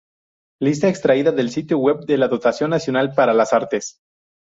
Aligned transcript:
Lista 0.59 0.87
extraída 0.89 1.31
del 1.31 1.51
sitio 1.51 1.77
web 1.77 2.07
de 2.07 2.17
la 2.17 2.27
Dotación 2.27 2.71
Nacional 2.71 3.13
para 3.13 3.35
las 3.35 3.53
Artes. 3.53 3.99